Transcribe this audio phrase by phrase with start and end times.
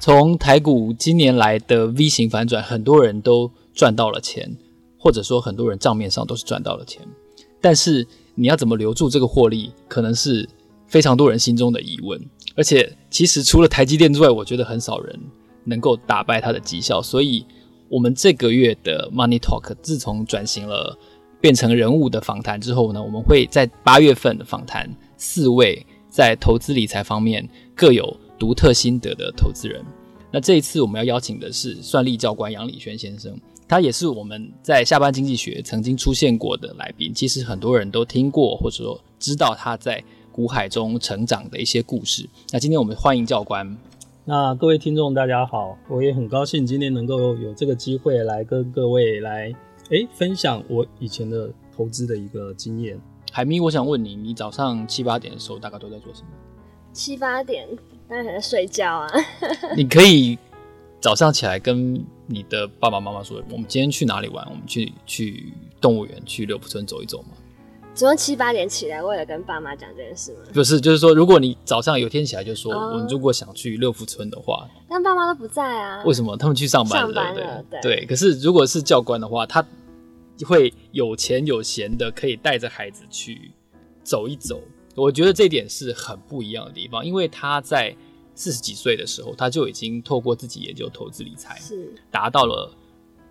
[0.00, 4.56] 从台股今年来的 V 型反转，很多人都赚到了钱，
[4.98, 7.06] 或者说很多人账面上都是赚到了钱。
[7.60, 10.48] 但是你要怎么留住这个获利，可能是
[10.86, 12.18] 非常多人心中的疑问。
[12.56, 15.20] 而且，其实除了台积电之外，我觉得很少人
[15.64, 17.02] 能够打败它的绩效。
[17.02, 17.44] 所以，
[17.90, 20.98] 我们这个月的 Money Talk 自从转型了，
[21.42, 29.80] 变成人物的访谈之后呢，我们会在八月份访谈四位在投资理财方面各有独特心得的投资人。
[30.32, 37.14] 那这一次我们要邀请的是算力教官杨礼轩先生，他也是我们在下班经济学曾经出现过的来宾。
[37.14, 40.02] 其实很多人都听过或者说知道他在。
[40.32, 42.26] 股海中成长的一些故事。
[42.52, 43.76] 那今天我们欢迎教官。
[44.24, 49.52] 那各位听众大家好，我也很高兴今天能够有这个机会来跟各位来
[49.90, 52.98] 诶分享我以前的投资的一个经验。
[53.32, 56.28] 海咪，我想问你，你早上七八点的时候大概都在做什么？
[56.92, 57.68] 七八点
[58.10, 59.08] 当然还在睡觉啊。
[59.76, 60.36] 你可以
[61.00, 64.44] 早上起来跟你的爸爸妈妈说，我们今天去哪里玩？
[64.50, 67.28] 我们去去动物园，去六福村走一走吗？
[67.92, 70.40] 昨天七八点起来，为了跟爸妈讲这件事吗？
[70.52, 76.02] 不是，就是说，如果你早上有天起来就说，我们如果想去六福村的话，但爸妈都不在啊。
[76.04, 76.36] 为什么？
[76.36, 77.14] 他们去上班了。
[77.14, 78.06] 上班了，对对。
[78.06, 79.64] 可是如果是教官的话，他
[80.46, 83.50] 会有钱有闲的，可以带着孩子去
[84.02, 84.60] 走一走。
[84.94, 87.94] 我觉得这点是很不一样的地方，因为他在
[88.34, 92.72] 四十几岁的时候，他就已经透过自己研究投资理财，是达到了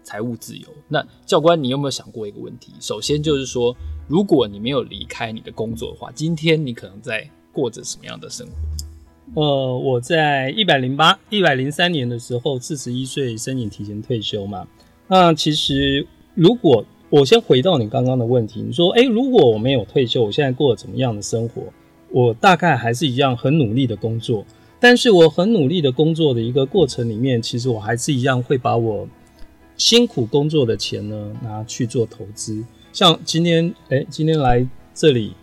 [0.04, 0.68] 财务自由。
[0.88, 2.74] 那教官，你有没有想过一个问题？
[2.80, 3.76] 首先就是说。
[4.10, 9.40] 如果你没有离开你的工作的话，今天你可能在过着什么样的生活？
[9.40, 14.68] 呃，我在一百零八、一百零三年的时候，四十一岁申请提前退休嘛。
[15.08, 21.64] 那其实，如果我先回到你刚刚的问题，你说，诶，如果我没有退休，我现在过着怎么样的生活？
[22.12, 24.46] 我大概还是一样很努力的工作，
[24.80, 29.08] 但是我很努力的工作的一个过程里面，其实我还是一样会把我
[29.76, 32.64] 辛苦工作的钱呢拿去做投资。
[32.94, 35.34] 像今天，哎、今天来这里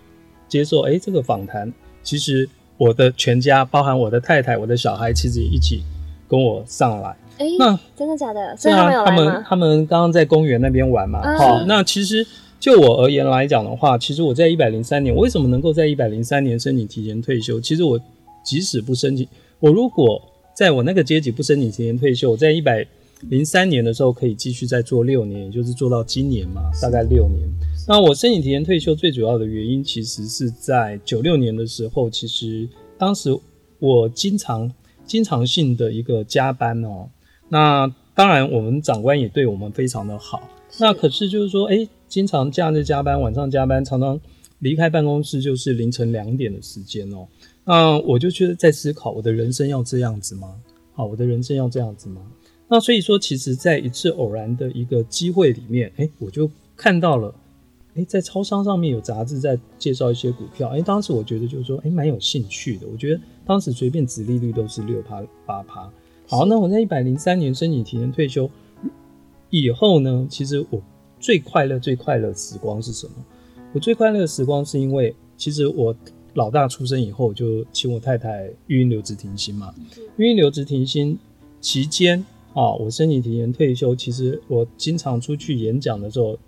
[0.48, 1.72] 接受哎、这个访谈，
[2.02, 5.82] 其实我的全家，包含我的太太、我的小孩，其实也一起
[6.28, 7.16] 跟我上来。
[7.38, 8.56] 哎、欸，那真的假的？
[8.56, 9.16] 所以他们有来吗？
[9.16, 11.20] 他们他们刚刚在公园那边玩嘛。
[11.38, 12.26] 好、啊，那其实
[12.58, 17.60] 就我而言来讲的话，其实我在一百零三年，我为什么能够在一百零三年申请提前退休？
[17.60, 18.00] 其实我
[18.44, 19.26] 即使不申请，
[19.60, 20.20] 我如果
[20.54, 22.86] 在我那个阶级不申请提前退休，我在一百。
[23.30, 27.48] 零三年的时候可以继续再做六年，也就是做到今年嘛，大概六年。
[27.88, 32.68] 那我申请提前退休最主要的原因，其实是在九六年的时候，其实
[32.98, 33.34] 当时
[33.78, 34.70] 我经常
[35.06, 37.08] 经常性的一个加班哦。
[37.48, 40.48] 那当然我们长官也对我们非常的好。
[40.78, 44.18] 那可是就是说，哎，经常假日加班，晚上加班，常常
[44.58, 47.26] 离开办公室就是凌晨两点的时间哦。
[47.64, 50.54] 那我就觉得在思考，我的人生要这样子吗？
[50.92, 52.20] 好，我的人生要这样子吗？
[52.68, 57.34] 那所以说，其实，在一次偶然的一个机会里面，哎，我就看到了，
[57.94, 62.86] 哎，在超商上面有杂志在介绍一些股票，哎，当时我觉得就是说，哎，蛮有兴趣的。
[62.88, 65.88] 我觉得当时随便殖利率都是六趴八趴。
[66.28, 68.50] 好，那我在一百零三年申请提前退休
[69.50, 70.82] 以后呢，其实我
[71.20, 73.12] 最快乐、最快乐的时光是什么？
[73.72, 75.94] 我最快乐的时光是因为，其实我
[76.34, 79.72] 老大出生以后，就请我太太育婴留职停薪嘛，
[80.16, 81.18] 育婴留职停薪
[81.60, 82.24] 期间。
[82.54, 83.94] 啊，我申请提前退休。
[83.94, 86.38] 其实我经常出去演讲的时候，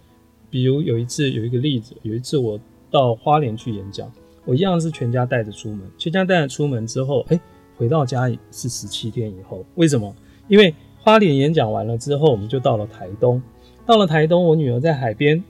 [0.48, 2.58] 比如有一次有一个例子，有一次我
[2.90, 4.10] 到花莲去演讲，
[4.46, 7.38] 我一样是全家带着出门，全家带着出门之后，哎，
[7.78, 9.64] 回到家是十七天以后。
[9.76, 10.14] 为什么？
[10.48, 13.40] 因为花莲演讲完了之后，我们就到了台东。
[13.86, 15.42] 到了台东，我女儿在海边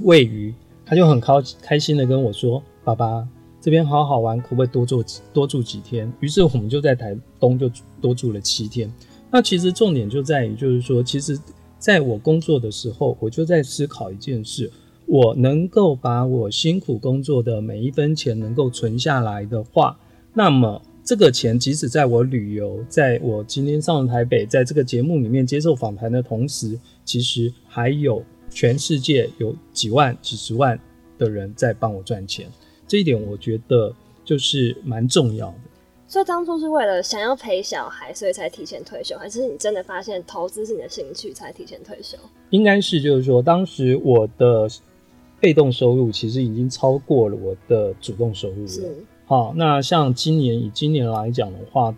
[0.00, 0.52] 喂鱼，
[0.84, 1.32] 她就很开
[1.62, 3.26] 开心的跟我说：“爸爸，
[3.60, 7.70] 这边好好玩，可不可以多住多住几天？”于是我们就在台东就
[8.00, 8.92] 多住了七天。
[9.30, 11.38] 那其实重点就在于，就是说，其实
[11.78, 14.70] 在我工作的时候，我就在思考一件事：
[15.06, 19.98] 我能够把我辛苦工作的每一分钱能够存下来的话，
[20.34, 30.80] 那么这个钱即使在我旅游，在我今天上了台北，在这个节目里面接受访谈的同时，其实还有全世界有几万、几十万
[31.18, 32.46] 的人在帮我赚钱。
[32.88, 35.58] 这一点我觉得就是蛮重要的。
[36.08, 42.16] 所以当初是为了想要陪小孩，所以才提前退休，还是你真的发现投资是你的兴趣才提前退休？
[42.48, 44.66] 应该是，就是说，当时我的
[45.38, 48.88] 被动收入其实已经超过了我的主动收入了。
[49.24, 49.28] 是。
[49.28, 51.94] 好，那像今年以今年来讲的话，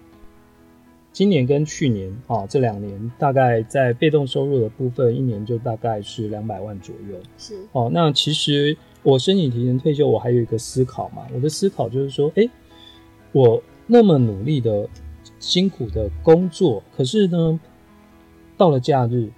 [1.13, 7.19] 今年跟去年啊这两年，大概在被动收入的部分，一年就大概是两百万左右。
[7.39, 7.57] 是。
[7.73, 12.51] 哦，那其实我申请提前退休，我还有一个思考嘛，我的思考就是说，哎、欸，
[13.33, 13.63] 我。
[13.89, 14.89] 那么努力的
[15.39, 17.61] 辛苦的工作，可是呢，
[18.57, 19.33] 到了假日，嗯，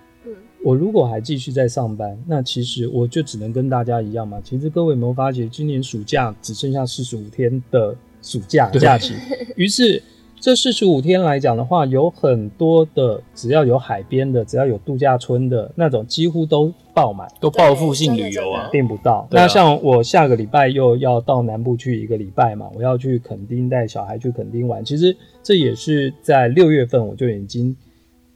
[0.64, 4.40] 我如果还继续在上班，那其实我就只能跟大家一样嘛。
[4.42, 9.14] 其实各位有没有发觉，今年暑假只剩下四十五天的暑假假期，
[9.56, 10.02] 于是。
[10.40, 19.26] 这四十五天来讲的话，有很多的，只要有海边的，只要有度假村的那种，几乎都爆满，都报复性旅游啊，订不到。
[19.32, 24.84] 那像我下个礼拜又要到南部去一个礼拜嘛，我要去垦丁带小孩去垦丁玩。
[24.84, 27.76] 其实这也是在六月份我就已经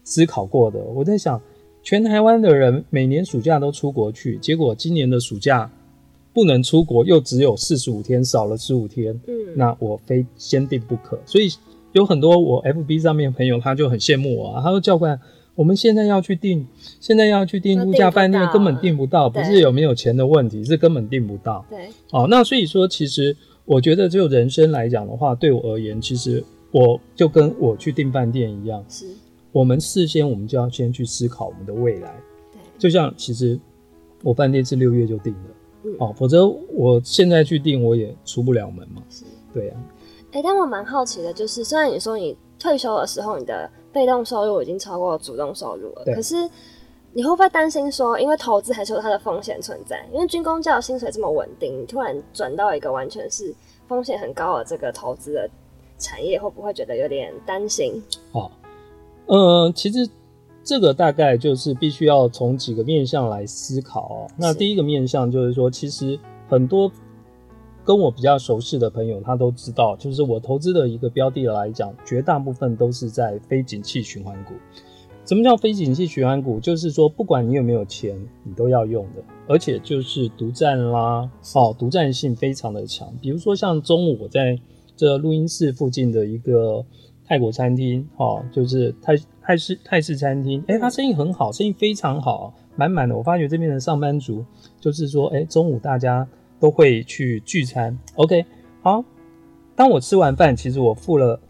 [0.02, 0.80] 思考过的。
[0.80, 1.40] 我在想，
[1.82, 5.70] 全台湾的人每年暑假都出国去，结果今年的暑假
[6.32, 9.12] 不能出国，又只有四十五天，少了十五天。
[9.26, 11.48] 嗯，那我非先定不可，所以。
[11.92, 14.62] 有很多我 FB 上面的朋友，他就很羡慕我啊。
[14.62, 15.20] 他说：“教官，
[15.54, 16.66] 我们现在要去订，
[17.00, 23.36] 现在要去订度假饭店，根本订不到，不是有没有钱的问题，是根本订不到。”对，哦，那所以说，其实
[23.66, 29.04] 我觉得，就人生来讲的话，对我而言，其实我就跟我去订饭店一样，是，
[29.52, 32.14] 我们事先我们就要先去思考我们的未来。
[32.52, 33.58] 对，就像其实
[34.22, 35.50] 我饭店是六月就定了，
[35.84, 39.02] 嗯，哦，否则我现在去订我也出不了门嘛。
[39.10, 39.80] 是，对啊。
[40.32, 46.48] 哎、欸，但我蛮好奇的，就是虽然你说你退休的时候，你的被动收入已经超过主动收入了，可是
[47.12, 50.02] 你会不会担心说，因为投资还是有它的风险存在？
[50.10, 53.54] 因为军工教薪水这么稳定，你突然转到一个完全是
[53.86, 55.50] 风险很高的这个投资的
[55.98, 58.02] 产业，会不会觉得有点担心？
[58.32, 58.61] 哦，嗯、
[59.26, 60.08] 呃，其实
[60.62, 64.30] 这个大概就是必须要从几个面向来思考哦。
[64.36, 66.90] 那第一个面向就是说，其实很多。
[67.84, 74.54] 跟我比较熟悉的朋友，他都知道，就是我投资的一个标的来讲，绝大部分都是在非景气循环股。
[75.24, 76.60] 什么叫非景气循环股？
[76.60, 83.12] 就是说，不管你有没有钱，你都要用的，而且就是独占啦，哦，独占性非常的强。
[83.20, 84.56] 比如说像中午我在
[84.96, 86.86] 这录音室附近的一个
[87.26, 93.16] 泰国餐厅，哦，就是泰泰式泰式餐厅，哎、欸，它生意很好，生意非常好，满满的。
[93.16, 94.44] 我发觉这边的上班族，
[94.80, 96.26] 就是说，哎、欸，中午大家。
[96.62, 98.46] 都会去聚餐，OK，
[98.82, 99.04] 好。
[99.74, 101.40] 当我吃完饭，其实我付了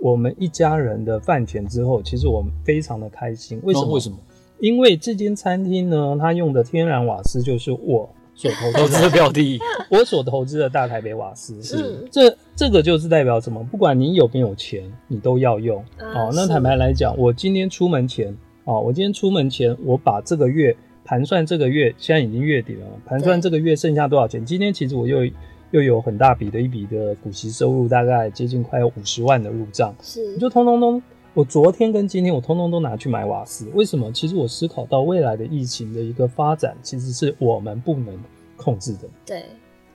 [0.00, 3.60] 我们一家人的饭钱之后，其实我们非常的开心。
[3.64, 3.86] 为什么？
[3.86, 4.16] 哦、为什么？
[4.60, 8.08] 因为这间餐厅呢，它用的天然瓦斯就是我
[8.50, 9.60] 所投资的标的，
[9.90, 11.62] 我所投资的大台北瓦斯。
[11.62, 13.62] 是，这这个就是代表什么？
[13.64, 15.80] 不管你有没有钱，你都要用。
[15.98, 20.76] 啊、哦，那坦白来讲，我今天出门前，哦，我今天出门前，我把这个月。
[21.04, 22.86] 盘算这个月，现在已经月底了。
[23.04, 24.46] 盘算这个月剩下多少钱？
[24.46, 25.28] 今天其实我又
[25.72, 29.92] 又有很大笔的一笔的股息收入，大概接近快有五十万的入账。
[30.00, 31.02] 是，你就通通通，
[31.34, 33.68] 我昨天跟今天我通通都拿去买瓦斯。
[33.74, 34.12] 为什么？
[34.12, 38.18] 其实我思考到未来的疫情的一个发展，其实是我们不能
[38.56, 39.08] 控制的。
[39.24, 39.44] 对。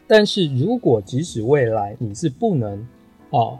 [0.07, 2.79] 但是如果即使未来你是不能
[3.29, 3.59] 啊，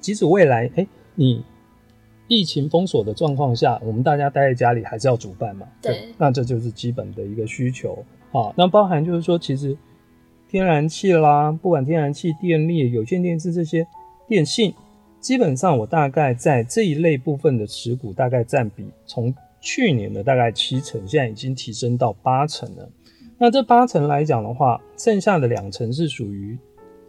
[0.00, 1.44] 即使未来哎、欸、你。
[2.26, 5.66] 疫情封锁的状况下，我们大家待在家里还是要煮饭嘛？
[5.82, 8.02] 对，对，那这就是基本的一个需求。
[8.32, 9.76] 啊，那包含就是说，其实
[10.48, 13.86] 天然气啦，不管天然气、电力、有线电视这些
[14.26, 14.72] 电信，
[15.24, 22.86] 基本上我大概在这一类部分的持股，大概占比从去年的大概七成，现在已经提升到八成了。
[23.38, 26.58] 那这八成来讲的话，剩下的两成是属于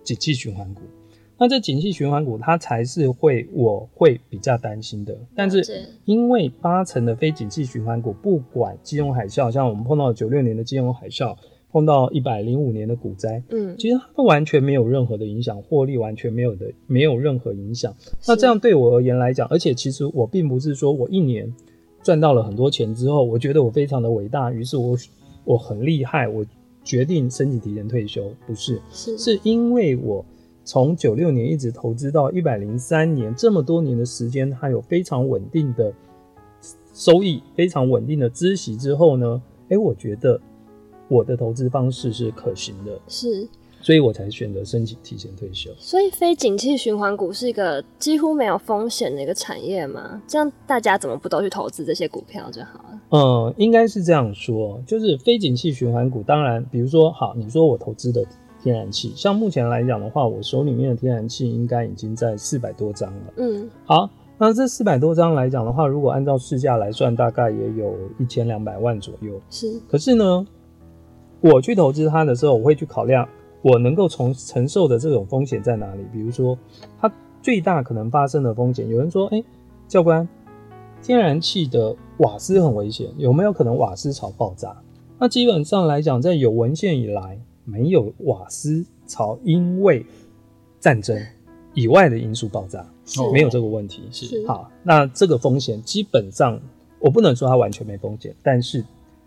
[0.02, 0.84] 景气循环股。
[1.38, 5.14] 那这景气循环股，它才是会我会比较担心的。
[5.36, 11.36] 但是因为八成的非景气循环股，不管金融海啸，像我们碰到九六年的金融海啸，
[11.76, 17.94] 碰到一百零五年的股灾，嗯，其实它都完全没有任何的影响，获利完全没有的，没有任何影响。
[18.26, 21.54] 那这样对我而言来讲，而且其实我并不是说我一年
[22.02, 24.98] 赚到了很多钱之后，我觉得我非常的伟大，于是我
[25.44, 26.46] 我很厉害，我
[26.82, 30.26] 决定申请提前退休，不是，是是因为我。
[30.68, 35.94] 从九六年一直投资到一百零三年，这么多年的时间，它有非常稳定的
[36.92, 39.40] 收益，非常稳定的孳息之后呢，
[39.70, 40.42] 哎，我觉得
[41.08, 43.48] 我的投资方式是可行的，是，
[43.82, 45.70] 所以我才选择申请提前退休。
[45.78, 50.22] 所以，非景气循环股是一个几乎没有风险的一个产业吗？
[50.28, 53.00] 这样大家怎么不都去投资这些股票就好了？
[53.12, 58.26] 嗯，应该是这样说，就是非景气循环股，当然，比如说，好，你说我投资的。
[58.64, 63.34] 天然气，像目前来讲的话，我手里面的天然气应该已经在四百多张了。
[63.36, 64.10] 嗯，好，
[64.40, 69.40] 那这四百多张来讲的话，如果按照市价来算，大概也有一千两百万左右。
[69.52, 70.48] 是，可是呢，
[71.54, 73.28] 我去投资它的时候，我会去考量
[73.62, 76.04] 我能够从承受的这种风险在哪里。
[76.12, 76.58] 比如说，
[77.00, 77.12] 它
[77.42, 79.46] 最大可能发生的风险，有人说，哎、欸，
[79.88, 80.28] 教官，
[81.04, 84.76] 天然气的瓦斯很危险，有没有可能瓦斯槽爆炸？
[85.20, 87.40] 那基本上来讲，在有文献以来。
[87.68, 90.06] 没有瓦斯槽因为
[90.80, 91.20] 战争
[91.74, 92.86] 以外的因素爆炸，
[93.34, 94.04] 没有这个问题。
[94.12, 96.60] 是好，那这个风险基本上
[97.00, 98.86] 我不能说它完全没风险，但是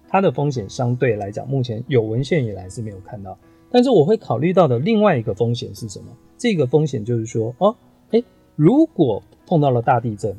[0.09, 3.39] 它的风险相对来讲，目前有文献以来是没有看到。
[3.71, 6.07] 但是我会考虑到的另外一个风险是什么？
[6.39, 7.77] 这个风险就是说，哦，
[8.13, 8.25] 诶，
[8.57, 10.35] 如果碰到了大地震，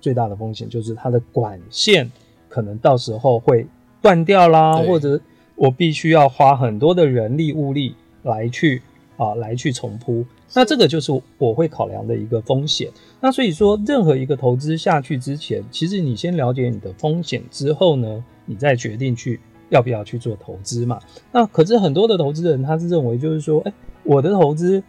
[0.00, 2.10] 最大的风险就是它的管线
[2.48, 3.66] 可能到时候会
[4.02, 5.20] 断掉啦，或者
[5.54, 8.82] 我必须要花很多的人力物力来去
[9.16, 10.24] 啊来去重铺。
[10.54, 12.90] 那这个就是我会考量的一个风险。
[13.20, 19.38] 那所以说，任何一个投资下去之前，其实你先了解你的风险之后呢，你再决定去
[19.68, 20.98] 要不要去做投资嘛。
[21.30, 24.82] 那可是很多的投资人他是认为就是说，哎，我的投资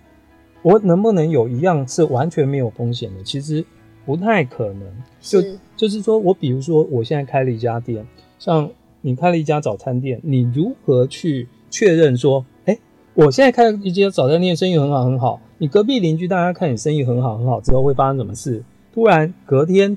[0.64, 3.22] 我能不能有一样是完全没有风险的？
[3.22, 3.64] 其实。
[4.06, 4.82] 不太可能，
[5.22, 5.40] 就
[5.76, 8.04] 就是说我比如说我现在开了一家店，
[8.40, 8.68] 像
[9.02, 12.80] 你开了一家早餐店，你如何去确认说，哎、欸，
[13.14, 18.64] 我现在开了一家早餐店，生意很好很好，你隔壁邻居大家看你生意很好很好之后会发生什么事？
[18.92, 19.96] 突然隔天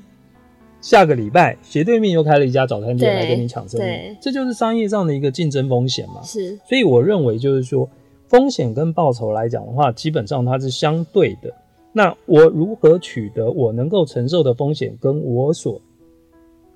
[0.83, 6.21] 下个礼拜斜对面又开了一家早餐店来跟你抢生意，这就是商业上的一个竞争风险嘛。
[6.23, 7.89] 是，所以我认为就是说
[8.27, 11.55] 风险跟报酬来讲的话，基本上它是相对的。
[11.93, 15.79] 那我如何取得我能够承受的风险，跟我所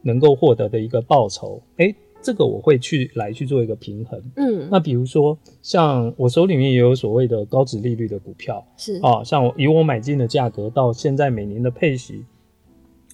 [0.03, 1.61] 能够获得的一个报酬？
[1.75, 4.21] 诶，这个我会去来去做一个平衡。
[4.37, 12.23] 嗯，那比如说，像我手里面也有所谓的高值利率的股票，是啊，像我以我买进的价格到现在每年的配息，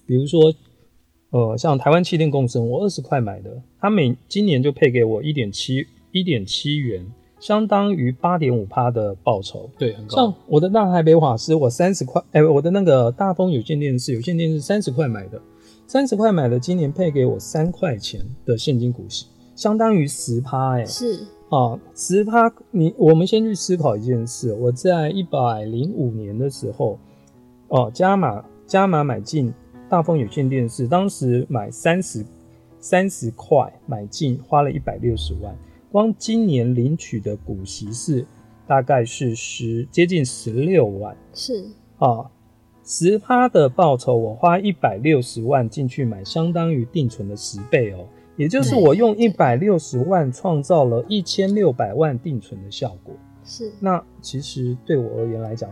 [0.06, 0.54] 比如说，
[1.34, 3.50] 呃，像台湾气电共生，我二十块买的，
[3.80, 7.04] 它每今年就配给我一点七一点七元。
[7.40, 10.16] 相当于八点五趴的报酬，对，很高。
[10.16, 15.42] 像我的大台北瓦斯，我三十块，哎，我的那个大丰有线电视，有线电视三十块买的，
[15.88, 19.26] 三十块买的，今年配给我三块钱的现金股息，
[19.56, 22.50] 相当于十趴，哎，是啊，十趴。
[22.70, 26.98] 你我们先去思考一件事，我在一百零五年的时候，
[27.68, 29.52] 哦，加码加码买进
[29.94, 32.26] 大丰有线电视，当时买三十
[32.80, 35.56] 三十块买进，花了一百六十万。
[35.92, 38.26] 光今年领取的股息是
[38.66, 41.64] 大概是十接近十六万，是
[41.98, 42.28] 啊，
[42.82, 48.04] 十趴的报酬，我花一百六十万进去买，相当于定存的十倍哦，
[48.36, 53.14] 也就是我用一百六十万创造了一千六百万定存的效果。
[53.44, 55.70] 是，那其实对我而言来讲，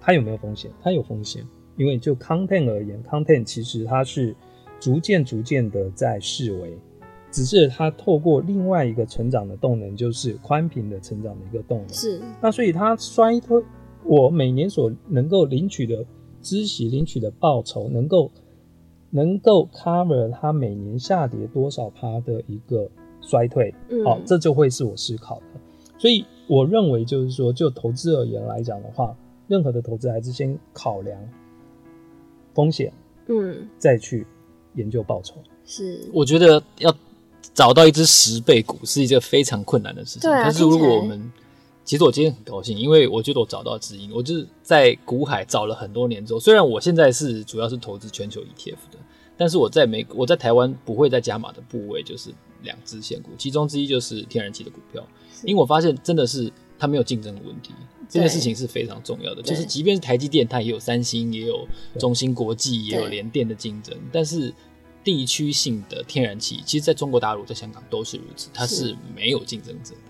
[0.00, 0.70] 它有没有风险？
[0.82, 1.44] 它有风险，
[1.78, 4.36] 因为就 content 而言，content 其实它是
[4.78, 6.76] 逐渐逐渐的在式微。
[7.30, 11.88] 只是它透过另外一个成长的动能，就是宽频的成长的一个动能。
[11.90, 12.20] 是。
[12.40, 13.62] 那所以它衰退，
[14.04, 16.04] 我每年所能够领取的
[16.40, 18.30] 知识、领取的报酬，能够
[19.10, 23.74] 能够 cover 它每年下跌多少趴的一个衰退。
[23.90, 24.02] 嗯。
[24.04, 25.60] 好，这就会是我思考的。
[25.98, 29.14] 所以我认为，就是说，就投资而言来讲的话，
[29.48, 31.20] 任何的投资还是先考量
[32.58, 32.92] 风险，
[33.28, 34.26] 嗯，再去
[34.74, 35.34] 研究报酬。
[35.64, 36.00] 是。
[36.12, 36.92] 我觉得要。
[37.54, 40.30] 找到一只十倍股是一件非常困难的事情。
[40.30, 41.32] 对啊，但是如果我们，
[41.84, 44.10] 其实我今天很高兴，因为我觉得我找到知音。
[44.14, 48.98] 我就是在股海找了很多年之后，虽然我现在是主要是投资全球 ETF 的，
[49.36, 52.30] 但是我在美我在台湾不会再加码的部位就是
[52.62, 55.04] 两只现股，其中之一就是天然气的股票，
[55.42, 57.72] 因为我发现真的是它没有竞争的问题，
[58.08, 59.42] 这件事情是非常重要的。
[59.42, 61.66] 就是即便是台积电，它也有三星，也有
[61.98, 64.54] 中芯国际，也有联电的竞争，但是。
[65.04, 70.00] 地区性的天然气，其实在中国大陆、在香港都是如此，它是没有竞争者的，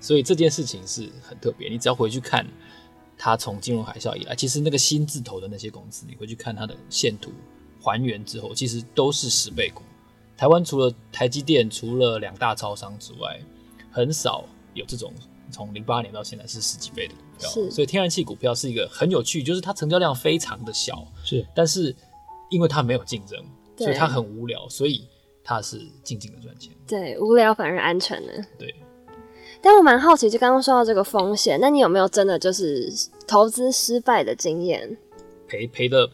[0.00, 1.68] 所以这件事情是很特别。
[1.68, 2.46] 你只要回去看
[3.18, 7.32] 它从金融海啸以来，其实那个新字头的那些公司，你回去看它的线图
[7.82, 9.82] 还原之后，其实都是十倍股。
[10.38, 13.38] 台湾除了台积电，除了两大超商之外，
[13.90, 15.12] 很少有这种
[15.50, 17.70] 从零八年到现在是十几倍的股票。
[17.70, 21.94] 所以天然气股票是一个很有趣，就是它成交量非常的小，是，但是
[22.50, 23.38] 因为它没有竞争。
[23.78, 25.06] 所以它很无聊，所以
[25.44, 26.72] 它是静静的赚钱。
[26.86, 28.32] 对，无聊反而安全呢。
[28.58, 28.74] 对。
[29.60, 32.90] 但我蛮好奇，就刚刚说到这个风险，那你有没有真的就是
[33.26, 34.96] 投资失败的经验？
[35.46, 36.08] 赔赔的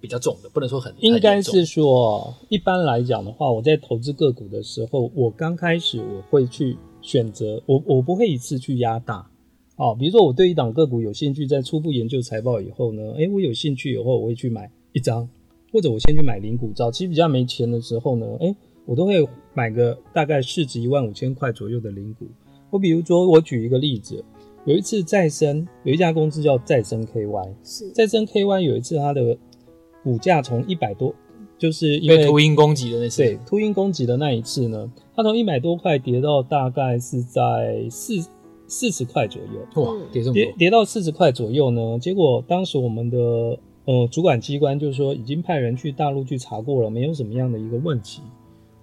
[0.00, 0.94] 比较重的，不能说很。
[1.00, 9.28] 应该是说，一般来讲的话，我在投资个股的时候，我刚开始我会去选择，我我不会一次去压大。
[9.76, 15.28] 哦，比如说我对一档个股有兴趣，在初步研究财报以后呢，诶，我有兴趣以后，我会去买一张。
[15.72, 22.26] 或者我先去买零股，早期比较没钱的时候呢，哎、欸，我都会买个大概市值一万五千块左右的零股。
[22.68, 24.22] 我比如说，我举一个例子，
[24.66, 29.38] 有一次再生有一家公司叫再生 KY，是再生 KY 有一次它的
[30.04, 31.14] 股价从一百多，
[31.62, 38.14] 就是因为被秃鹰攻击的那次，对，秃鹰攻击的那一次呢，它从一百多块跌到大概是在四
[38.66, 39.80] 四十块左右。
[39.80, 41.96] 哇，跌这么多，跌跌到四十块左右呢？
[42.00, 43.16] 结果当时我们的
[43.84, 48.22] 呃主管机关就是说，已经派人去大陆去查过了，没有什么样的一个问题。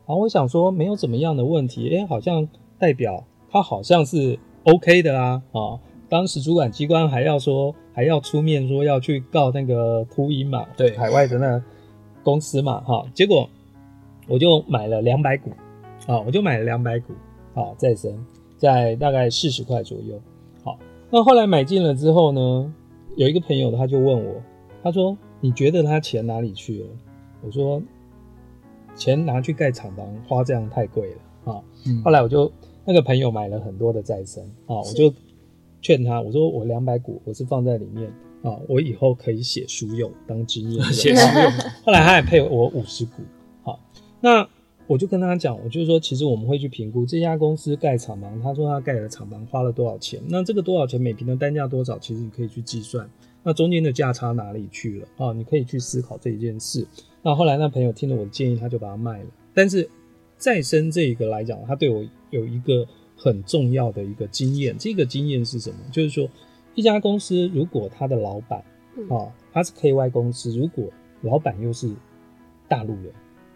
[0.07, 2.47] 然后我想说，没有怎么样的问题，哎，好像
[2.79, 5.77] 代表他好像是 OK 的啊啊！
[6.07, 11.63] 当时主管机关还要说，还要出面说要去告那个秃鹰嘛，对，海外的那个
[12.29, 13.05] 公司嘛，哈。
[13.13, 13.49] 结果
[14.27, 15.49] 我就买了两百股，
[16.07, 17.13] 啊，我就买了两百股，
[17.53, 18.13] 啊，再生
[18.57, 20.19] 在大概四十块左右。
[20.63, 20.77] 好，
[21.09, 22.73] 那后来买进了之后呢，
[23.15, 24.35] 有一个朋友他就问我，
[24.83, 26.87] 他说：“你觉得他钱哪里去了？”
[27.43, 27.81] 我说。
[28.95, 31.63] 钱拿去盖厂房，花这样太贵了啊！
[31.87, 32.51] 嗯、后来我就
[32.83, 35.13] 那个朋友买了很多的再生啊，我就
[35.81, 41.51] 劝他，我说我两百股我是放在里面啊，我以后可以写书用当经验 写书用。
[41.83, 43.21] 后来他也配我五十股，
[43.63, 43.79] 好，
[44.21, 44.47] 那
[44.87, 53.07] 我就跟他讲，我就是说，其实我们会去评估这家公司盖厂房，他说他盖的厂房花了多少钱，那这个多少钱每平的单价多少，其实你可以去计算，
[53.43, 55.33] 那中间的价差哪里去了啊？
[55.33, 56.87] 你可以去思考这一件事。
[57.21, 59.25] 那后来那朋友听了我的建议，他就把它卖了。
[59.53, 59.87] 但是
[60.37, 64.75] 再生这一个来讲，他对我有一个很重要的一个经验。
[64.79, 65.75] 这个经验是什么？
[65.91, 66.27] 就是说，
[66.75, 68.59] 一家公司如果他的老板
[69.09, 70.85] 啊，他是 KY 公司，如果
[71.21, 71.93] 老板又是
[72.67, 73.11] 大陆人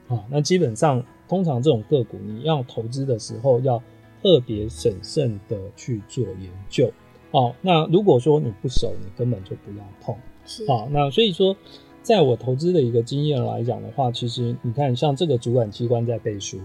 [0.08, 3.82] 啊，那基本上通常这种个股你要投资的时候，要
[4.22, 6.92] 特别审慎的去做研究。
[7.32, 10.16] 哦，那如果说你不熟，你根本就不要碰。
[10.46, 11.56] 是啊，那所以说。
[12.04, 16.60] 在我投资的一个经验来讲的话，其实你看，像这个主管机关在背书，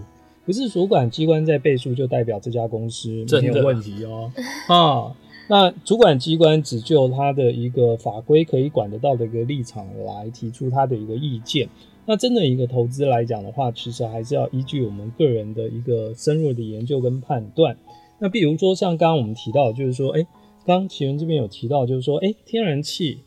[0.45, 4.29] 不是主管机关在背书，就代表这家公司没有问题哦。
[4.67, 5.15] 啊，
[5.49, 11.67] 那主管机关只就他的一个法规可以管得到的一个立场来提出他的一个意见。
[12.05, 17.75] 那真的一个投资来讲的话，其实还是要依据我们个人的一个深入的研究跟判断。
[18.19, 20.21] 那比如说像刚刚我们提到，就是说，哎，
[20.65, 23.19] 刚刚启源这边有提到，就是说，哎，天然气。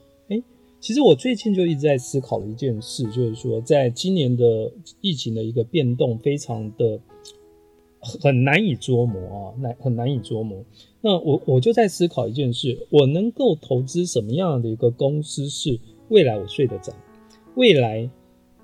[0.81, 4.69] 其实我最近就一直在思考的一件事，就是说，在今年的
[5.01, 6.99] 疫情的一个变动，非常的
[8.03, 10.63] 很难以捉摸啊，难很难以捉摸。
[11.01, 16.93] 那我我就在思考一件事，我能够投资什么样的一个公司是未来我睡得着，
[17.55, 18.11] 未来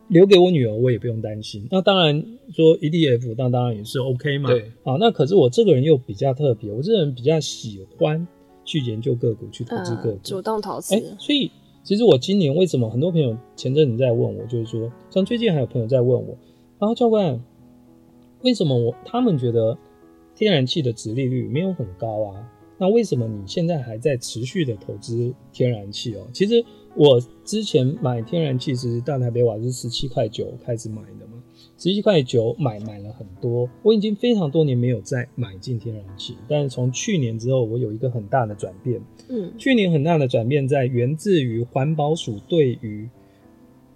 [0.09, 1.67] 留给我女儿我也不用担心。
[1.71, 2.23] 那当然
[2.53, 4.51] 说 EDF，那当然也是 OK 嘛。
[4.51, 8.27] 对，啊，那可是我这个人又比较特别，我这个人比较喜欢
[8.65, 11.51] 去研究个股，去投资个股，主动投资，所以。
[11.85, 16.37] 其实我今年为什么很多朋友前阵子在问我，就是说，像最近还有朋友在问我，
[16.79, 17.41] 啊，教官，
[18.43, 19.77] 为什么我他们觉得
[20.35, 22.53] 天然气的殖利率没有很高啊？
[22.79, 26.27] 那为什么你现在还在持续的投资天然气哦？
[26.33, 31.43] 其实我之前买天然气是大台北瓦是十七块九开始买的嘛。
[31.77, 39.01] 十七块九买买了很多，我已经非常多年没有再买进天然气，但是从去年之后，我有一个很大的转变。
[39.29, 43.09] 嗯，去年很大的转变在源自于环保署对于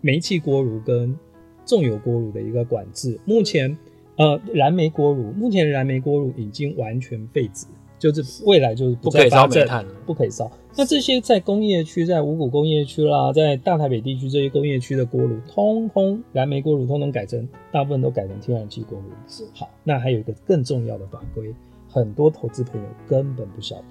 [0.00, 1.16] 煤气锅炉跟
[1.64, 3.18] 重油锅炉的一个管制。
[3.24, 3.76] 目前，
[4.22, 7.66] 呃，燃煤锅炉目前燃煤锅炉已经完全废止。
[7.98, 10.50] 就是未来就是不可以烧煤炭，不可以烧。
[10.76, 19.04] 那这些在工业区，在五股工业区啦，在大台北地区这些工业区的锅炉，通通燃煤锅炉，通通改成，大部分都改成天然气锅炉。
[19.28, 21.54] 是好，那还有一个更重要的法规，
[21.88, 23.84] 很多投资朋友根本不晓得，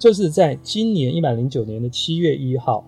[0.00, 2.84] 就是在今年一百零九年的七月一号，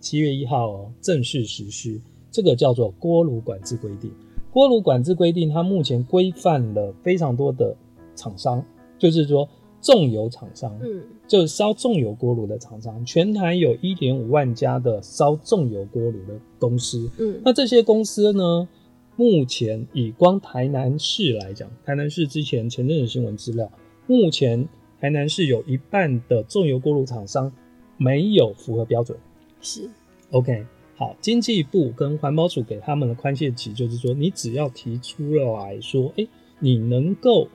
[0.00, 4.10] 七月一号哦，正式实施这个叫做锅炉管制规定。
[4.52, 7.76] 锅炉管制规定，它目前规范了非常多的
[8.14, 8.62] 厂商，
[8.98, 9.48] 就是说。
[9.80, 18.68] 重油厂商，嗯，就是烧重油锅炉的厂商，全台有一点五万家的烧重油锅炉的公司，嗯，那这些公司呢，
[19.14, 23.70] 目前以光台南市来讲，台南市之前前阵子新闻资料，
[24.08, 24.68] 目前
[25.00, 27.52] 台南市有一半的重油锅炉厂商
[27.96, 29.16] 没有符合标准，
[29.60, 29.88] 是
[30.32, 30.66] ，OK，
[30.98, 37.48] 好，经济部跟环保署给他们的宽限期就是说，你只要提出来说，哎、欸，你能够。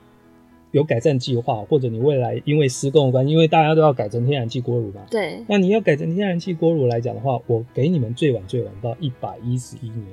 [0.72, 5.06] 有改善计划，或者你未来因为施工的关系，因为大家都要改成天然气锅炉嘛？
[5.08, 5.44] 对。
[5.46, 10.08] 那你要改成天然气锅炉来讲的话，我给你们最晚最晚到一百一十一年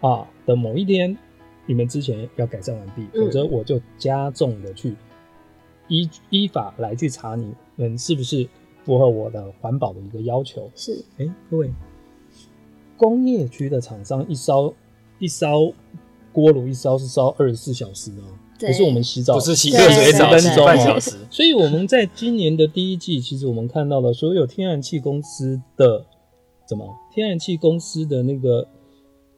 [0.00, 1.16] 啊的某一天，
[1.64, 4.96] 你们之前要改善完毕，否则我就加重的去
[5.86, 8.48] 依依法来去查你们是不是
[8.82, 10.68] 符合我的环保的一个要求。
[10.74, 11.04] 是。
[11.18, 11.70] 哎、欸，各位，
[12.98, 14.74] 工业区的厂商一烧
[15.18, 15.72] 一烧
[16.30, 18.36] 锅炉一烧是烧二十四小时哦。
[18.60, 26.04] 不是我们洗澡，不是洗热水澡十分钟，所以我们在今年的第一季，其实我们看到了所有天然气公司的
[26.66, 28.66] 怎么天然气公司的那个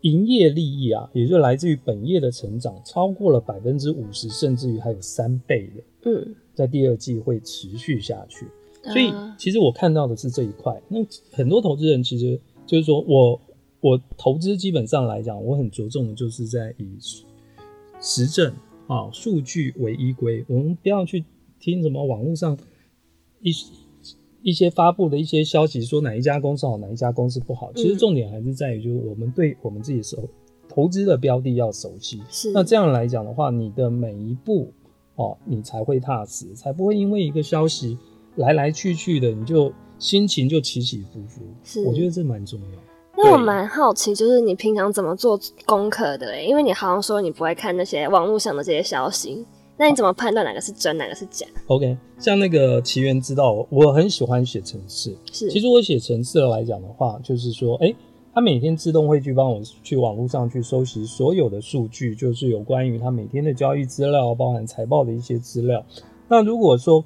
[0.00, 6.10] 营业利益啊，也就来自于本业的成长，超过了百分之五十，甚至于还有三倍的。
[6.10, 8.46] 嗯，在第二季会持续下去。
[8.84, 10.80] 所以其实我看到的是这一块。
[10.88, 10.98] 那
[11.30, 13.38] 很多投资人其实就是说我
[13.80, 16.98] 我投资基本上来讲，我很着重的就是在以
[18.00, 18.52] 实证
[18.86, 21.24] 啊数据为依归，我们不要去
[21.58, 22.58] 听什么网络上
[23.40, 23.50] 一
[24.42, 27.72] 一些发布的一些消息，说哪一家公司好，哪一家公司不好。
[27.74, 30.28] 其实重点还是在于，就是我们对我们自己熟
[30.68, 32.22] 投资的标的要熟悉。
[32.30, 32.52] 是。
[32.52, 34.72] 那这样来讲的话，你的每一步
[35.16, 37.98] 哦，你才会踏实，才不会因为一个消息
[38.36, 41.42] 来来去去的，你就心情就起起伏伏。
[41.62, 41.84] 是。
[41.84, 42.89] 我觉得这蛮重要。
[43.22, 46.46] 那我蛮好奇，就是你平常怎么做功课的嘞？
[46.46, 49.46] 因为你好像说你不会看那些网络上的这些消息。
[49.76, 55.16] 那你怎么判断哪个是真，哪个是假？OK，像那个奇缘知道，我很喜欢写程式。
[55.32, 57.96] 是，其实我写程式来讲的话，就是说，哎、欸，
[58.34, 65.82] 它每天自动会去帮我去网络上去收集所有的数据，就是有关于它每天的交易资料，包含财报的一些资料。
[66.28, 67.02] 那如果说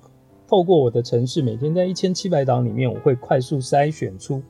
[0.49, 4.43] 透过我的城市，每天在一千七百档里面，我会快速筛选出，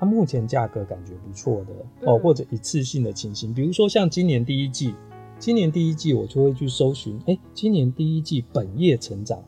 [0.00, 4.94] 它目前价格感觉不错的哦，或者一次性的情形，比如说像今年第一季。
[5.38, 9.42] 今年第一季我就会去搜寻，哎、欸，今年第一季本业成长，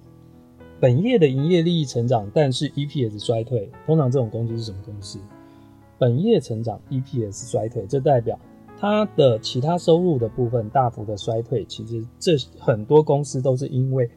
[0.80, 3.70] 本业的营业利益成长，但是 EPS 衰退。
[3.84, 5.18] 通常这种公司是什么公司？
[5.98, 8.40] 本业成长，EPS 衰退，这代表
[8.80, 11.62] 它的其他收入的部分大幅的衰退。
[11.66, 14.08] 其实这很多公司都是因为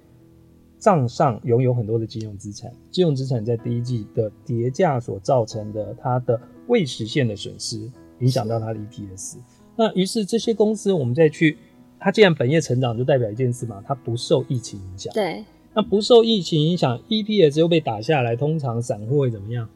[0.80, 9.38] 账上拥有很多的金融资产，金融资产在第一季的跌价所造成的它的未实现的损失，影响到它的 EPS。
[9.76, 11.58] 那于是这些公司，我们再去。
[11.98, 15.12] 它既然本业成长，就代表一件事嘛，它不受疫情影响。
[15.14, 19.68] 对，那不受疫情影响，EPS 又被打下来，通常散户会怎么样？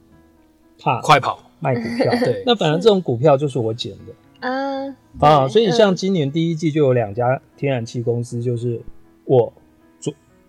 [0.78, 2.12] 怕快跑卖股票。
[2.22, 8.80] 对，那反而这种股票就是我捡的啊啊，所以像今年第一季就有两家天然气公司，就是
[9.24, 9.59] 我做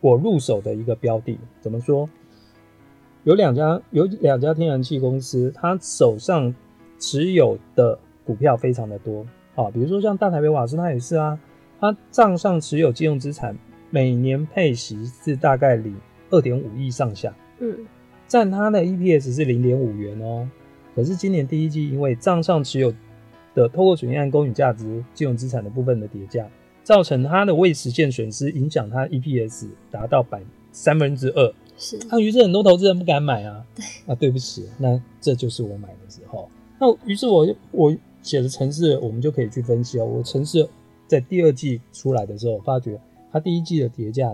[0.02, 1.38] 我入手的一个标的。
[1.62, 2.10] 怎么说？
[3.24, 6.54] 有两家有两家天然气公司，他手上
[7.00, 11.40] 持有的股票非常的多啊，比如说像大台北瓦斯，它也是啊。
[11.80, 13.58] 他账上持有金融资产，
[13.90, 15.96] 每年配息是大概领
[16.30, 17.76] 二点五亿上下，嗯，
[18.28, 20.48] 占他的 EPS 是零点五元哦。
[20.96, 22.94] 可是今年第一季，因为账上持有
[23.56, 26.48] 的透过损益按公允价值金融资产的部分的跌价，
[26.84, 30.42] 造成它的未实现损失，影响它 EPS 达到百
[30.72, 31.54] 三分之二。
[31.78, 33.66] 是，那于是很多投资人不敢买啊。
[33.76, 36.50] 对，啊，对不起，那这就是我买的时候。
[36.80, 40.68] 那于是我我写的城市，我们就可以去分析哦，我城市。
[41.08, 42.98] 在第二季出来的时候，发觉
[43.34, 44.34] 它第一季的跌价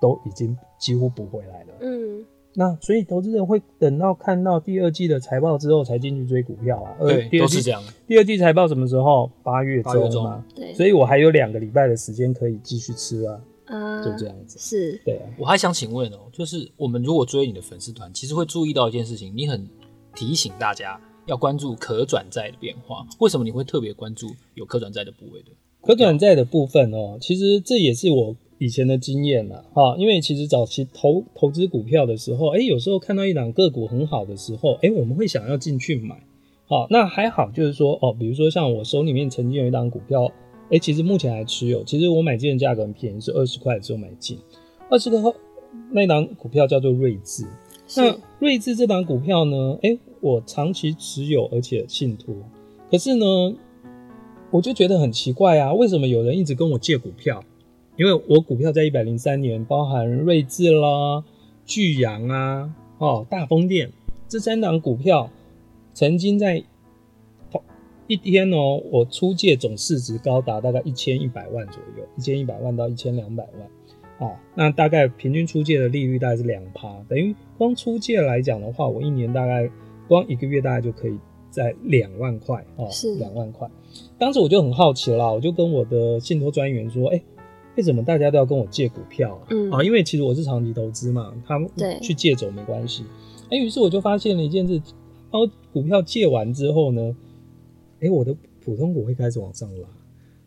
[0.00, 1.74] 都已经几乎补回来了。
[1.80, 2.24] 嗯，
[2.58, 6.96] 那所以投资人会等到看到第二季的财报之后才进去追股票啊。
[6.98, 7.82] 对，第二季都是这样。
[8.06, 9.30] 第二季财报什么时候？
[9.42, 10.42] 八月中嘛。
[10.54, 10.72] 对。
[10.72, 13.40] 所以我还有两个礼拜的时间可以继续吃啊。
[13.66, 14.58] 啊，就这样子。
[14.58, 14.98] 是。
[15.04, 15.28] 对啊。
[15.38, 19.68] 我还想请问哦，就是我们如果追你的粉丝团，其实会注意到一件事情，你很
[20.14, 23.06] 提醒大家要关注可转债的变化。
[23.20, 25.50] 为什么你会特别关注有可转债的部位的？
[25.82, 29.96] 可转债的部分哦，其实这也是我以前的经验了哈。
[29.98, 36.20] 因为其实早期投投资股票的时候，哎，有时候看到一档个股很好的时候，哎，我们会想要进去买。
[36.68, 40.30] 好，那还好，就是说哦，比如说像我手里面曾经有一档股票，
[40.70, 41.84] 哎，其实目前还持有。
[41.84, 44.38] 其实我买进的价格很便宜，是二十块的时候买进。
[44.90, 45.34] 二十个后，
[45.92, 47.46] 那档股票叫做睿智。
[47.96, 52.34] 那睿智这档股票呢，哎，我长期持有，而且信托。
[52.90, 53.54] 可是呢，
[54.50, 57.44] 我就觉得很奇怪啊，为什么有人一直跟我借股票？
[57.96, 61.24] 因为我股票在一百零三年，包含睿智啦、
[61.64, 63.90] 巨阳啊、哦大风电
[64.28, 65.30] 这三档股票，
[65.94, 66.62] 曾经在
[68.06, 79.70] 一天哦，我出借总市值高达大概一千一百万左右，一千一百万到一千两百万啊，那大概平均出借的利率大概是两趴，等于光出借来讲的话，我一年大概
[80.06, 81.18] 光一个月大概就可以。
[81.48, 83.66] 在两万块哦，是两万块。
[84.18, 87.22] 当时我就很好奇啦，我就跟我的信托专员说：“哎、欸，
[87.76, 91.70] 为什么大家都要跟我借股票啊？”嗯啊，因为其实我是长期投资嘛，他们
[92.02, 93.04] 去借走没关系。
[93.50, 94.80] 哎，于是我就发现了一件事：
[95.30, 97.16] 当股票借完之后呢，
[98.00, 98.34] 哎、欸，我的
[98.64, 99.88] 普通股会开始往上拉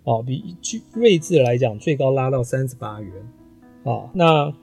[0.03, 3.11] 哦，比巨睿智来讲，最高拉到三十八元
[3.83, 4.09] 啊。
[4.13, 4.53] 那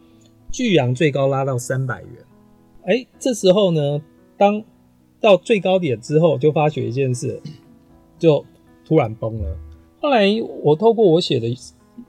[0.51, 2.11] 巨阳最高拉到三百元。
[2.83, 4.03] 哎、欸，这时候呢，
[4.37, 4.63] 当
[5.21, 7.41] 到最高点之后，就发觉一件事，
[8.19, 8.45] 就
[8.85, 9.57] 突然崩了。
[10.01, 10.27] 后来
[10.63, 11.49] 我透过我写的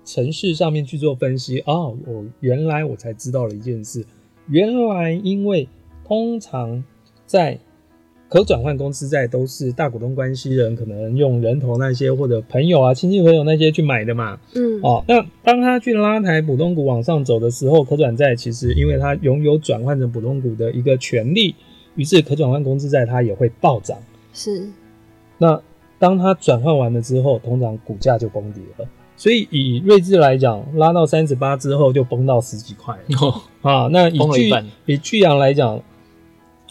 [0.06, 4.06] 程式上面去做分析，哦，我原来我才知道了一件事，
[4.48, 5.68] 原来因为
[6.06, 6.84] 通常
[7.26, 7.60] 在
[8.30, 14.38] 可转换公司债都是大股东关系人可能用人头那些或者朋友啊、亲戚朋友那些去买的嘛。
[14.54, 21.56] 嗯，哦，那当他去拉抬普通股往上走的时候，可转债其实因为它拥有转换成普通股的一个权利，
[21.96, 23.98] 于是可转换公司债它也会暴涨。
[24.34, 24.68] 是。
[25.38, 25.62] 那
[25.98, 28.86] 当它转换完了之后，通常股价就崩跌了。
[29.18, 32.96] 所以以睿智来讲，拉到三十八之后就崩到十几块。
[33.20, 34.54] 哦，啊，那以巨
[34.86, 35.82] 以巨阳来讲，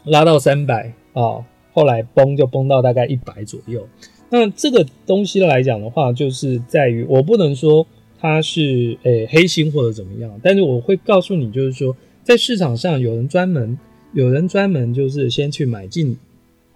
[0.05, 0.95] 拉到三百。
[1.13, 3.89] 啊，后来崩就崩到大概一百左右。
[4.29, 7.87] 那这个东西来讲的话，就是在于我不能说
[8.21, 13.79] 它是诶、欸、黑心或者怎么样，但是我会告诉你，就是说在市场上有人专门
[14.13, 16.15] 有人专门就是先去买进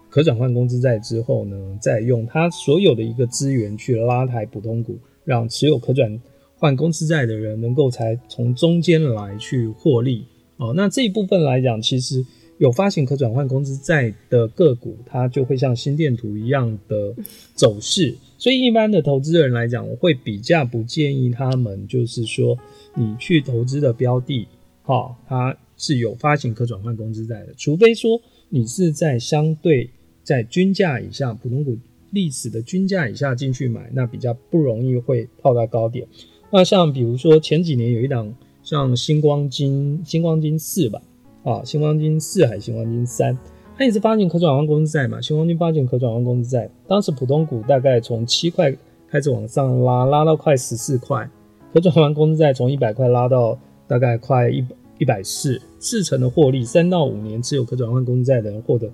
[0.09, 6.21] 可转换公司债之后呢，再用它所有的一个资源去拉抬普通股，让持有可转
[6.57, 10.25] 换公司债的人能够才从中间来去获利。
[10.57, 12.25] 哦，那这一部分来讲，其实。
[12.59, 17.15] 有发行可转换公司债的个股，它就会像心电图一样的
[17.55, 18.15] 走势。
[18.37, 22.59] 所以，一般的投资人来讲，我会比较不建议他们，就是说
[22.95, 24.47] 你去投资的标的，
[24.83, 29.89] 哈，它是有发行可转换公司债的，除非说你是在相对
[30.23, 31.79] 在均价以下，普通股
[32.11, 36.07] 历史的均价以下进去买，那比较不容易会套到高点。
[36.51, 41.01] 那像比如说前几年有一档像星光金，星光金四吧。
[41.43, 43.35] 啊，星光金四还是星光金三，
[43.75, 45.23] 它也是发行可转换公司债嘛。
[45.23, 48.77] 星光金发行可转换公司债，当时普通股大概从七块
[49.09, 51.27] 开始往上拉，拉到快十四块。
[51.73, 54.63] 可转换公司债从一百块拉到大概快一
[54.99, 58.91] 一百四，四成的获利，三到五年持有可转换公司债的人获得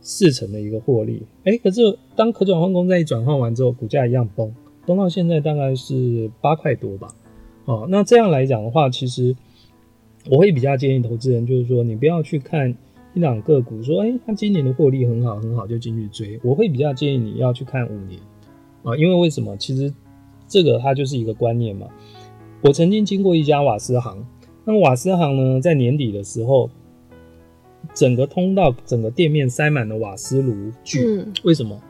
[0.00, 1.22] 四成的一个获利。
[1.44, 4.52] 哎、可是当可转换公债一转换完之后，股价一样崩，
[4.86, 7.08] 崩到现在大概是八块多吧。
[7.64, 9.36] 哦，那这样来讲的话，其实。
[10.28, 12.68] 我会比较建议投资人，就是说你不要去看
[13.14, 16.38] 一两个股，说，哎，它今年的获利很好很好，就进去追。
[16.44, 18.20] 我会比较建议你要去看五年
[18.82, 19.56] 啊，因为为什么？
[19.56, 19.90] 其实
[20.46, 21.86] 这个它就是一个观念嘛。
[22.60, 24.26] 我曾经经过一家瓦斯行，
[24.66, 26.68] 那瓦斯行呢，在年底的时候，
[27.94, 31.04] 整个通道、整个店面塞满了瓦斯炉具。
[31.04, 31.32] 嗯。
[31.44, 31.80] 为什么？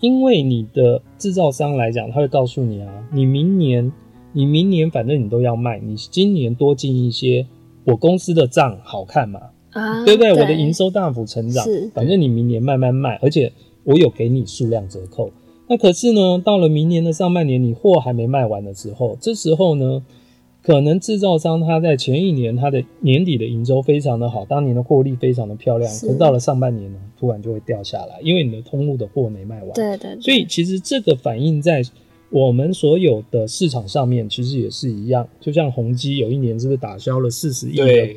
[0.00, 3.92] 因为你的制造商来讲，他会告诉你啊，你明年，
[4.32, 7.46] 你明年反正你都要卖，你今年多进一些。
[7.84, 9.40] 我公司的账好看嘛？
[9.70, 10.34] 啊，对不对？
[10.34, 13.50] 对，我的营收大幅成长，反正你明年慢慢卖，而且
[13.84, 15.30] 我有给你数量折扣。
[15.66, 20.02] 那可是呢，到了明年的上半年，你货还没卖完的时候，这时候呢，
[20.68, 29.72] 可能制造商他在前一年他的年底的营收非常的好，当年的获利非常的漂亮，可是到了上半年呢，突然就会掉下来，因为你的通路的货没卖完。
[29.72, 30.20] 对对，对。
[30.20, 31.82] 所以其实这个反映在。
[32.30, 38.16] 我们所有的市场上面其实也是一样，就像宏基有一年是不是打消了四十亿的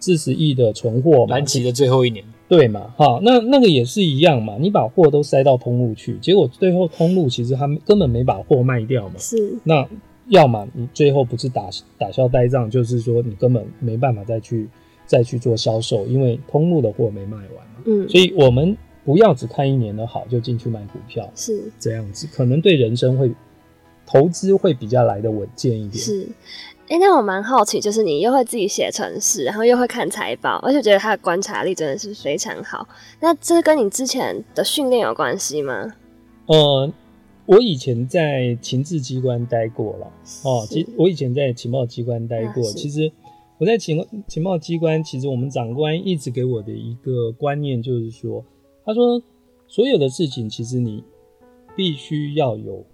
[0.00, 1.24] 四十亿的存货？
[1.28, 2.92] 蓝旗的最后一年，对嘛？
[2.96, 4.56] 哈，那那个也是一样嘛。
[4.58, 9.14] 你把货都塞到通路去，结果最后通路其实他们根本没把货卖掉嘛。
[9.16, 9.54] 是。
[9.62, 9.86] 那
[10.28, 14.68] 要么你最后不是打打消呆账，就是说你根本没办法再去
[15.06, 17.82] 再去做销售，因为通路的货没卖完嘛。
[17.84, 18.08] 嗯。
[18.08, 18.76] 所以我们。
[19.06, 23.30] 不要只看一年的好就进去买股票，是这样子，可能对人生会
[24.04, 26.02] 投资会比较来的稳健一点。
[26.02, 26.28] 是，
[26.88, 32.88] 哎、欸，那我蛮好奇，就是你又会自己写程式，然后又会看财报，而且觉得他的观察力真的是非常好。
[33.20, 35.94] 那这跟你之前的训练有关系吗？
[36.46, 36.92] 呃，
[37.46, 40.06] 我以前在情治机关待过了
[40.44, 43.10] 哦，其我以前在情报机关待过，其实
[43.58, 48.44] 我在情情报机关，其实我们长官一直给我的一个观念就是说。
[48.84, 49.20] 他说
[49.66, 51.02] ：“所有的事情，其实你
[51.74, 52.86] 必须要有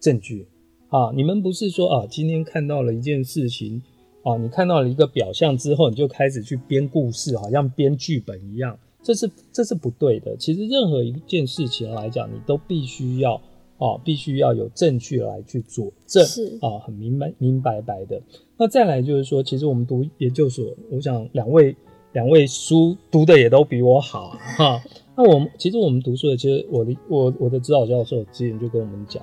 [0.00, 0.48] 证据
[0.88, 1.12] 啊！
[1.14, 3.80] 你们不是说啊，今天看到了一件事情
[4.24, 10.36] 啊，你看到了一个表象之后，你就开始去编故事，好像编剧本一样，这是这是不对的。
[10.36, 13.40] 其实任何一件事情来讲，你都必须要
[13.78, 18.22] 啊，必须要有证据来去佐证，是啊，很明白明白白的。
[18.56, 21.76] 那再来就是说，其实我们读研究所，我想两位
[22.12, 24.82] 两位书读的也都比我好啊，哈。”
[25.14, 29.22] 那我们其实我们读书的，其实我的我我的指导教授之前就跟我们讲，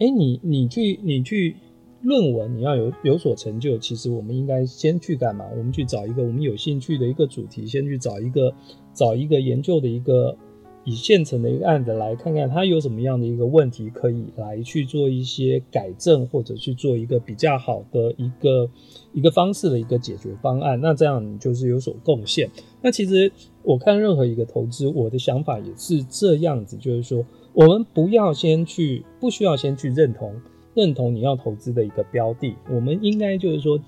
[0.00, 1.54] 哎，你你去你去
[2.02, 5.44] 论文，你要有有所成就，其实我们应该先去干嘛？
[5.56, 8.52] 我们去找一个我们有兴趣的一个主题，先去找一个
[8.92, 10.36] 找一个研究的一个。
[10.84, 18.68] 以现成的一个案子来看看，它有什么样的一个问题可以来去做一些改正，或者去做一个比较好的一个
[19.12, 20.80] 一个方式的一个解决方案。
[20.80, 22.50] 那这样你就是有所贡献。
[22.80, 23.30] 那其实
[23.62, 30.34] 我看任何一个投资，我的想法也是这样子，就是说我们不要先去，不需要先去认同
[30.74, 33.78] 认同你要投资的一个标的，我们应该就是说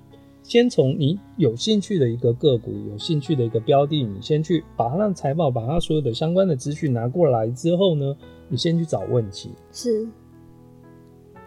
[0.44, 8.14] 先从你有兴趣的一个个股、有兴趣的一个标的，你先去把它让财报、把它所有的相关的资讯拿过来之后呢，
[8.50, 9.50] 你先去找问题。
[9.72, 10.06] 是，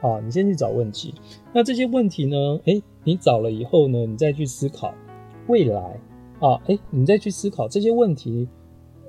[0.02, 1.14] 啊，你先去找问题。
[1.54, 4.92] 那这些问题呢，哎、欸，你找了以后呢，你再去思考
[5.46, 5.80] 未来
[6.40, 8.50] 啊，哎、欸，你再去思考这些问题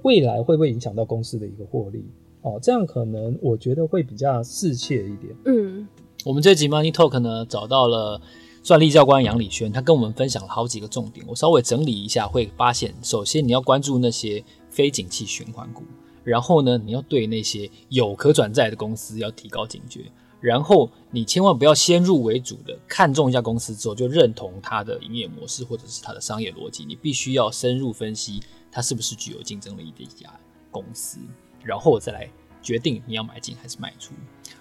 [0.03, 2.05] 未来会不会影响到公司的一个获利？
[2.43, 5.35] 哦、啊，这样可能我觉得会比较适切一点。
[5.47, 5.89] 嗯，
[6.27, 8.21] 我们这集 Money Talk 呢，找到了。
[8.69, 15.85] 算利教官杨礼轩，他跟我们分享了好几个重点，我稍微整理一下，会发现，首先你要关注那些非景气循环股，
[16.23, 28.39] 然后呢，你要对那些有可转债的公司要提高警觉，然后你千万不要先入为主的看中一家公司之后就认同它的营业模式或者是它的商业逻辑，你必须要深入分析
[28.71, 30.31] 它是不是具有竞争力的一家
[30.71, 31.19] 公司，
[31.65, 32.29] 然后再来
[32.63, 34.13] 决定你要买进还是卖出。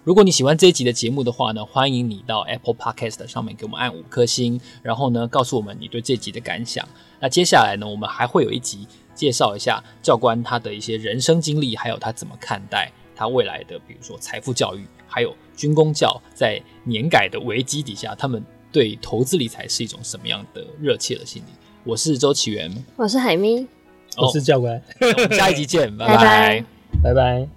[0.04, 6.88] 如果你喜欢这一集的节目的话呢，欢迎你到 Apple Podcast 上面给我们按五颗星，然后呢，告诉我们你对这集的感想。
[7.20, 21.52] 那接下来呢，我们还会有一集介绍一下教官他的一些人生经历，还有他怎么看待他未来的，比如说财富教育，还有军工教在年改的危机底下，他们对投资理财是一种什么样的热切的心理。
[21.84, 23.68] 我是周启源，我是海咪，
[24.16, 26.66] 我是教官，我们下一集见，拜拜拜，
[27.04, 27.57] 拜拜。